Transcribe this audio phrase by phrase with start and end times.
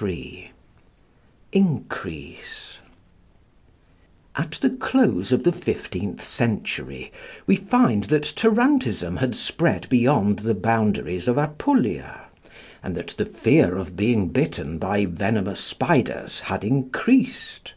[0.00, 0.50] 3
[1.52, 2.78] INCREASE
[4.34, 7.12] At the close of the fifteenth century
[7.46, 12.18] we find that tarantism had spread beyond the boundaries of Apulia,
[12.82, 17.74] and that the fear of being bitten by venomous spiders had increased.